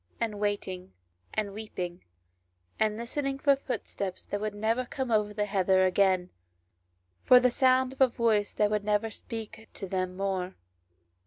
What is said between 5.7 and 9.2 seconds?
again, for the sound of a voice that never would